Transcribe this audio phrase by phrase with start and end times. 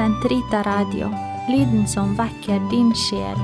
[0.00, 1.10] Sentrita Radio,
[1.52, 3.40] lyden som vekker din sjel.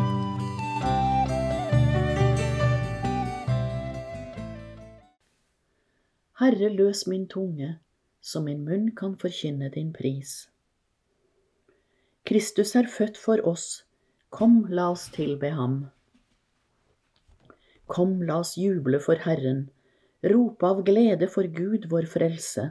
[6.40, 7.74] Herre, løs min tunge,
[8.24, 10.48] så min munn kan forkynne din pris.
[12.24, 13.84] Kristus er født for oss,
[14.32, 15.76] kom, la oss tilbe ham.
[17.84, 19.66] Kom, la oss juble for Herren,
[20.24, 22.70] rope av glede for Gud vår frelse.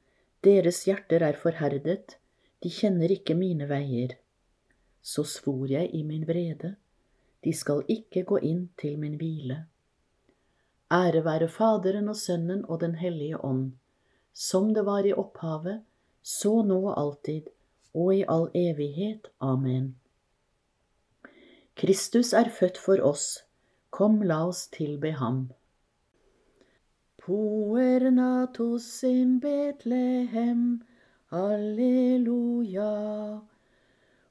[0.43, 2.17] deres hjerter er forherdet,
[2.63, 4.15] de kjenner ikke mine veier.
[5.01, 6.75] Så svor jeg i min vrede,
[7.43, 9.63] de skal ikke gå inn til min hvile.
[10.91, 13.71] Ære være Faderen og Sønnen og Den hellige ånd,
[14.33, 15.81] som det var i opphavet,
[16.21, 17.49] så nå og alltid,
[17.93, 19.31] og i all evighet.
[19.39, 19.95] Amen.
[21.75, 23.43] Kristus er født for oss,
[23.89, 25.49] kom la oss tilbe ham.
[27.21, 28.09] Puer
[28.51, 30.83] natus in Bethlehem,
[31.31, 33.41] Alleluia.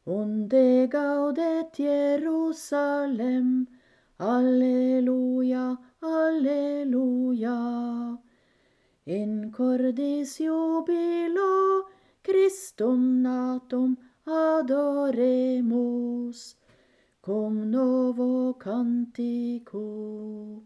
[0.06, 3.66] Unde gaudet Jerusalem,
[4.18, 8.18] Alleluia, Alleluia.
[9.06, 11.84] In cordis jubilo
[12.22, 15.16] Christum natum adoremus,
[17.22, 20.62] cum novo cantico.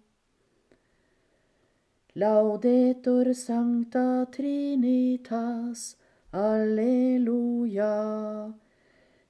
[2.17, 5.97] Laudetur sancta Trinitas,
[6.33, 8.55] Alleluia.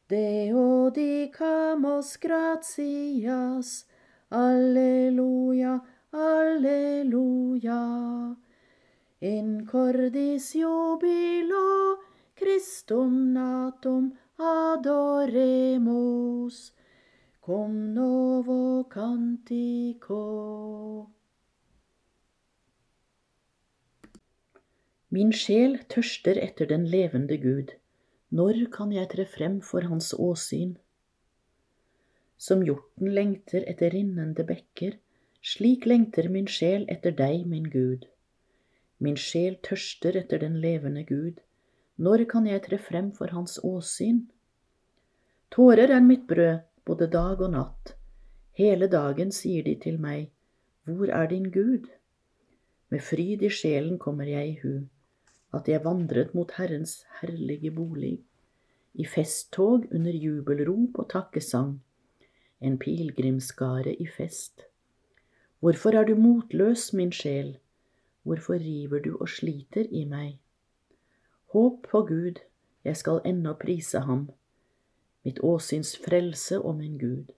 [0.06, 3.86] Deo dicamus gratias,
[4.30, 5.80] Alleluia,
[6.12, 8.36] Alleluia.
[9.22, 11.96] In cordis jubilo
[12.36, 15.32] Christum natum adoremus,
[17.40, 21.13] cum novo cantico.
[25.14, 27.68] Min sjel tørster etter den levende Gud.
[28.34, 30.72] Når kan jeg tre frem for hans åsyn?
[32.36, 34.96] Som hjorten lengter etter rinnende bekker,
[35.52, 38.08] slik lengter min sjel etter deg, min Gud.
[38.98, 41.38] Min sjel tørster etter den levende Gud.
[41.96, 44.24] Når kan jeg tre frem for hans åsyn?
[45.54, 47.94] Tårer er mitt brød, både dag og natt.
[48.58, 50.32] Hele dagen sier de til meg,
[50.84, 51.86] Hvor er din Gud?
[52.90, 54.74] Med fryd i sjelen kommer jeg i hu,
[55.54, 58.18] at jeg vandret mot Herrens herlige bolig,
[58.94, 61.80] i festtog under jubelrop og takkesang,
[62.60, 64.66] en pilegrimsskare i fest.
[65.60, 67.56] Hvorfor er du motløs, min sjel?
[68.22, 70.38] Hvorfor river du og sliter i meg?
[71.52, 72.40] Håp på Gud,
[72.84, 74.28] jeg skal ennå prise ham,
[75.24, 77.32] mitt åsyns frelse og min Gud.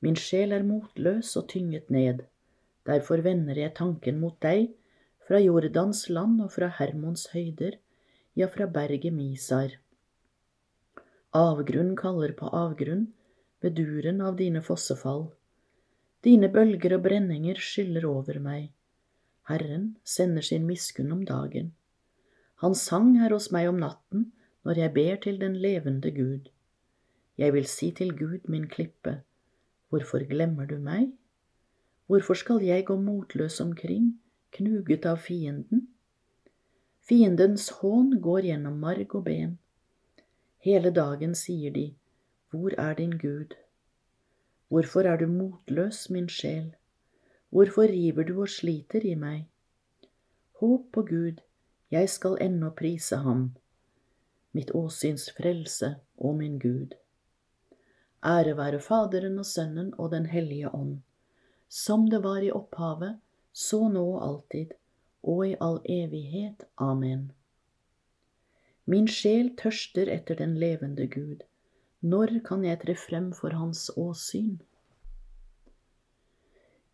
[0.00, 2.22] Min sjel er motløs og tynget ned,
[2.86, 4.68] derfor vender jeg tanken mot deg,
[5.26, 7.80] fra Jordans land og fra Hermons høyder,
[8.38, 9.74] ja, fra berget Misar.
[11.34, 13.08] Avgrunn kaller på avgrunn
[13.64, 15.26] ved duren av dine fossefall.
[16.24, 18.70] Dine bølger og brenninger skyller over meg.
[19.50, 21.72] Herren sender sin miskunn om dagen.
[22.62, 24.30] Hans sang er hos meg om natten
[24.66, 26.48] når jeg ber til den levende Gud.
[27.36, 29.20] Jeg vil si til Gud, min klippe,
[29.90, 31.10] hvorfor glemmer du meg?
[32.06, 34.14] Hvorfor skal jeg gå motløs omkring,
[34.56, 35.86] knuget av fienden?
[37.00, 39.58] Fiendens hån går gjennom marg og ben.
[40.66, 41.94] Hele dagen sier de,
[42.50, 43.54] Hvor er din Gud?
[44.68, 46.74] Hvorfor er du motløs, min sjel?
[47.50, 49.44] Hvorfor river du og sliter i meg?
[50.58, 51.44] Håp på Gud,
[51.90, 53.52] jeg skal ennå prise ham,
[54.52, 56.96] mitt åsyns frelse og min Gud.
[58.24, 61.02] Ære være Faderen og Sønnen og Den hellige ånd,
[61.68, 63.20] som det var i opphavet,
[63.56, 64.76] så nå og alltid,
[65.24, 66.66] og i all evighet.
[66.76, 67.30] Amen.
[68.84, 71.42] Min sjel tørster etter den levende Gud.
[72.04, 74.58] Når kan jeg tre frem for Hans åsyn?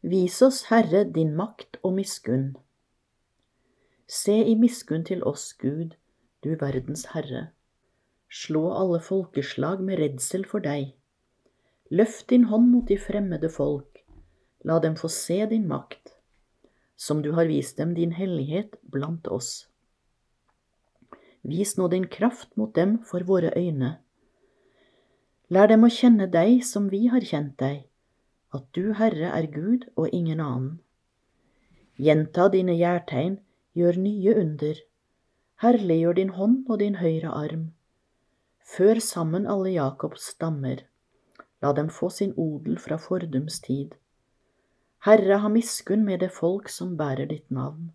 [0.03, 2.55] Vis oss, Herre, din makt og miskunn.
[4.07, 5.99] Se i miskunn til oss, Gud,
[6.45, 7.49] du verdens Herre.
[8.33, 10.95] Slå alle folkeslag med redsel for deg.
[11.91, 14.01] Løft din hånd mot de fremmede folk,
[14.65, 16.12] la dem få se din makt,
[16.97, 19.69] som du har vist dem din hellighet blant oss.
[21.43, 23.97] Vis nå din kraft mot dem for våre øyne.
[25.51, 27.89] Lær dem å kjenne deg som vi har kjent deg
[28.53, 30.81] at du, Herre, er Gud og ingen annen.
[31.97, 33.39] Gjenta dine gjærtegn,
[33.77, 34.81] gjør nye under.
[35.65, 37.71] Herliggjør din hånd og din høyre arm.
[38.75, 40.85] Før sammen alle Jakobs stammer.
[41.63, 43.95] La dem få sin odel fra fordums tid.
[45.03, 47.89] Herre, ha miskunn med det folk som bærer ditt navn.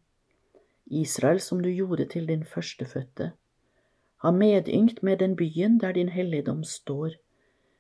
[0.92, 3.30] Israel som du gjorde til din førstefødte.
[4.24, 7.16] Ha medyngt med den byen der din helligdom står,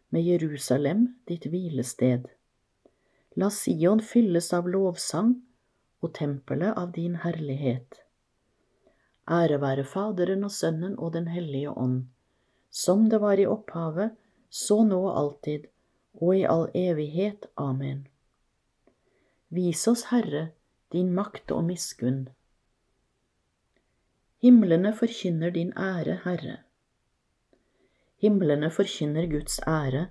[0.09, 2.31] med Jerusalem, ditt hvilested.
[3.35, 5.35] La Sion fylles av lovsang
[6.01, 7.99] og tempelet av din herlighet.
[9.27, 12.05] Ære være Faderen og Sønnen og Den hellige ånd,
[12.71, 14.15] som det var i opphavet,
[14.49, 15.67] så nå og alltid,
[16.13, 17.51] og i all evighet.
[17.57, 18.07] Amen.
[19.49, 20.49] Vis oss, Herre,
[20.91, 22.27] din makt og miskunn.
[24.43, 26.57] Himlene forkynner din ære, Herre.
[28.19, 30.09] Himlene forkynner Guds ære,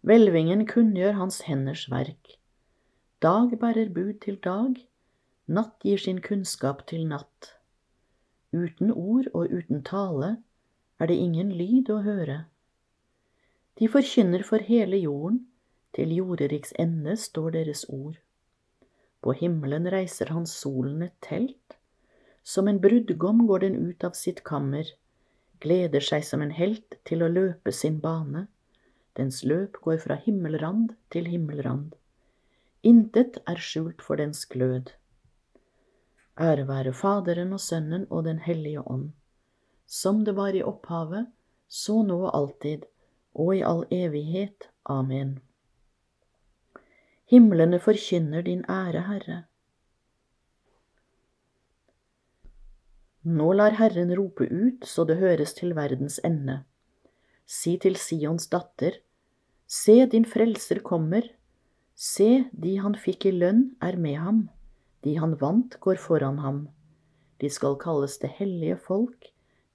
[0.00, 2.38] hvelvingen kunngjør Hans henders verk.
[3.22, 4.80] Dag bærer bud til dag,
[5.46, 7.52] natt gir sin kunnskap til natt.
[8.52, 10.36] Uten ord og uten tale
[10.98, 12.44] er det ingen lyd å høre.
[13.78, 15.46] De forkynner for hele jorden,
[15.92, 18.16] til jorderiks ende står deres ord.
[19.22, 21.76] På himmelen reiser han solen et telt,
[22.42, 24.88] som en brudgom går den ut av sitt kammer,
[25.62, 28.48] gleder seg som en helt til å løpe sin bane,
[29.14, 31.92] dens løp går fra himmelrand til himmelrand.
[32.82, 34.90] Intet er skjult for dens glød.
[36.40, 39.12] Ære være Faderen og Sønnen og Den hellige ånd,
[39.86, 41.28] som det var i opphavet,
[41.68, 42.88] så nå og alltid,
[43.34, 44.70] og i all evighet.
[44.84, 45.38] Amen.
[47.32, 49.38] Himlene forkynner din ære, Herre.
[53.24, 56.62] Nå lar Herren rope ut så det høres til verdens ende.
[57.46, 58.98] Si til Sions datter,
[59.66, 61.30] se din frelser kommer,
[61.94, 64.38] Se, de han fikk i lønn, er med ham,
[65.04, 66.64] de han vant, går foran ham.
[67.38, 69.28] De skal kalles det hellige folk,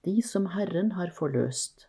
[0.03, 1.88] de som Herren har forløst.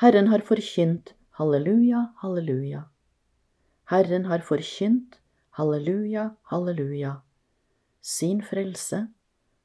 [0.00, 2.86] Herren har forkynt halleluja, halleluja.
[3.86, 5.20] Herren har forkynt
[5.58, 7.20] halleluja, halleluja.
[8.02, 9.06] Sin frelse,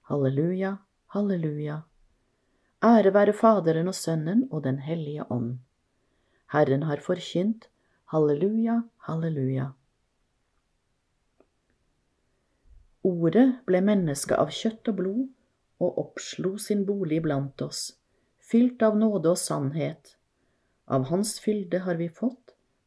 [0.10, 0.78] halleluja,
[1.16, 1.82] halleluja.
[2.84, 5.58] Ære være Faderen og Sønnen og Den hellige ånd.
[6.54, 7.68] Herren har forkynt
[8.12, 8.74] Halleluja,
[9.08, 9.70] halleluja.
[13.08, 15.22] Ordet ble menneske av kjøtt og blod
[15.80, 17.86] og oppslo sin bolig blant oss,
[18.52, 20.18] fylt av nåde og sannhet.
[20.92, 22.52] Av Hans fylde har vi fått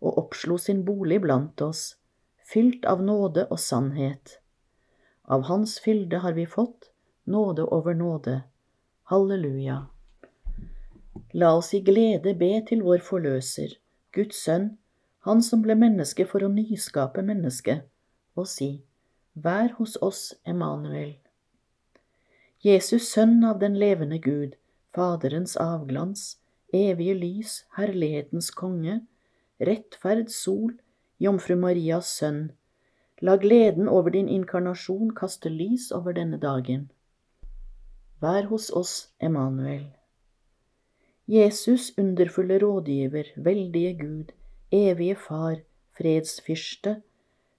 [0.00, 1.96] og oppslo sin bolig blant oss,
[2.52, 4.38] fylt av nåde og sannhet.
[5.28, 6.90] Av Hans fylde har vi fått
[7.28, 8.40] nåde over nåde.
[9.10, 9.86] Halleluja.
[11.32, 13.74] La oss i glede be til vår forløser,
[14.16, 14.70] Guds sønn,
[15.26, 17.84] han som ble menneske for å nyskape mennesket,
[18.38, 18.70] og si,
[19.38, 21.18] Vær hos oss, Emanuel.
[22.64, 24.56] Jesus, sønn av den levende Gud,
[24.96, 26.38] Faderens avglans,
[26.74, 29.02] evige lys, herlighetens konge,
[29.60, 30.72] rettferd sol,
[31.18, 32.52] Jomfru Marias sønn,
[33.20, 36.90] la gleden over din inkarnasjon kaste lys over denne dagen.
[38.22, 39.88] Vær hos oss, Emanuel.
[41.28, 44.32] Jesus, underfulle rådgiver, veldige Gud,
[44.72, 45.58] evige Far,
[45.98, 47.02] fredsfyrste,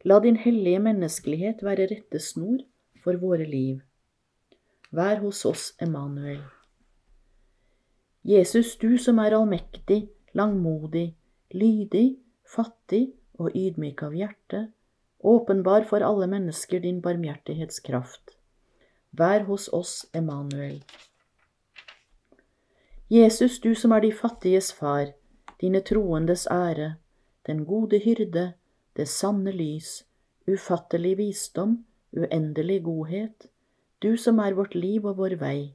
[0.03, 2.63] la din hellige menneskelighet være rettesnor
[3.03, 3.81] for våre liv.
[4.91, 6.41] Vær hos oss, Emanuel.
[8.23, 11.15] Jesus, du som er allmektig, langmodig,
[11.53, 14.67] lydig, fattig og ydmyk av hjerte,
[15.19, 18.35] åpenbar for alle mennesker din barmhjertighetskraft.
[19.11, 20.83] Vær hos oss, Emanuel.
[23.09, 25.15] Jesus, du som er de fattiges far,
[25.61, 26.95] dine troendes ære,
[27.47, 28.53] den gode hyrde,
[28.95, 30.03] det sanne lys,
[30.47, 31.79] ufattelig visdom,
[32.13, 33.49] uendelig godhet,
[34.01, 35.73] du som er vårt liv og vår vei,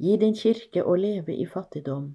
[0.00, 2.14] gi din kirke å leve i fattigdom.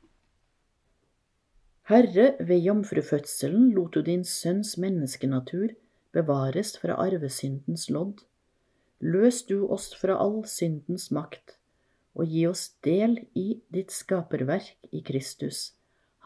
[1.89, 5.73] Herre, ved jomfrufødselen lot du din sønns menneskenatur
[6.13, 8.21] bevares fra arvesyndens lodd.
[9.01, 11.57] Løs du oss fra all syndens makt,
[12.13, 15.73] og gi oss del i ditt skaperverk i Kristus,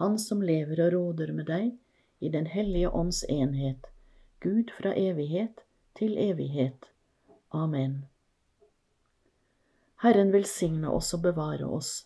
[0.02, 1.72] Han som lever og råder med deg
[2.20, 3.88] i Den hellige ånds enhet,
[4.44, 5.64] Gud fra evighet
[5.96, 6.92] til evighet.
[7.52, 8.04] Amen.
[10.04, 12.04] Herren velsigne oss og bevare oss.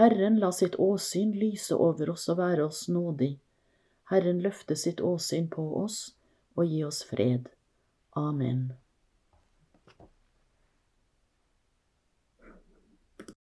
[0.00, 3.34] Herren la sitt åsyn lyse over oss og være oss nådig.
[4.08, 6.14] Herren løfte sitt åsyn på oss
[6.56, 7.50] og gi oss fred.
[8.16, 8.62] Amen.